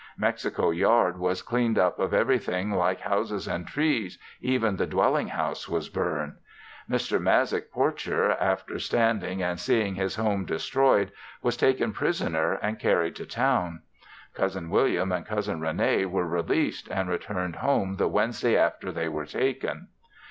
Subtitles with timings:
[0.17, 5.69] Mexico yard was cleaned up of everything like houses and trees, even the dwelling house
[5.69, 6.37] was burned.
[6.89, 7.21] Mr.
[7.21, 11.11] Mazyck Porcher after standing and seeing his home destroyed
[11.43, 13.83] was taken prisoner and carried to town.
[14.33, 19.27] Cousin William and Cousin Rene were released and returned home the Wednesday after they were
[19.27, 19.89] taken.